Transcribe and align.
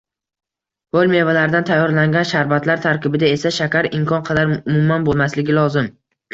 Hoʻl 0.95 1.11
mevalardan 1.11 1.67
tayyorlangan 1.71 2.25
sharbatlar 2.31 2.83
tarkibida 2.87 3.31
esa 3.37 3.53
shakar 3.61 3.91
imkon 4.01 4.27
qadar 4.33 4.53
umuman 4.59 5.09
boʻlmasligi 5.13 5.61
lozim. 5.63 5.97